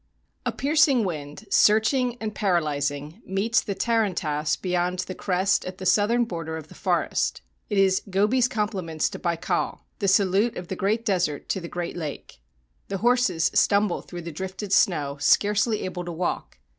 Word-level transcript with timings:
A 0.47 0.51
PIERCING 0.51 1.03
wind, 1.05 1.45
searching 1.51 2.17
and 2.19 2.33
paralyzing, 2.33 3.21
meets 3.23 3.61
the 3.61 3.75
tarantass 3.75 4.55
beyond 4.55 4.97
the 5.01 5.13
crest 5.13 5.63
at 5.63 5.77
the 5.77 5.85
southern 5.85 6.25
border 6.25 6.57
of 6.57 6.69
the 6.69 6.73
forest: 6.73 7.43
it 7.69 7.77
is 7.77 8.01
Gobi's 8.09 8.47
compliments 8.47 9.09
to 9.09 9.19
Baikal, 9.19 9.81
the 9.99 10.07
salute 10.07 10.57
of 10.57 10.69
the 10.69 10.75
great 10.75 11.05
desert 11.05 11.47
to 11.49 11.61
the 11.61 11.67
great 11.69 11.95
lake. 11.95 12.41
The 12.87 12.97
horses 13.05 13.51
stumble 13.53 14.01
through 14.01 14.23
the 14.23 14.31
drifted 14.31 14.73
snow, 14.73 15.17
scarcely 15.19 15.83
able 15.85 16.03
to 16.05 16.11
walk. 16.11 16.57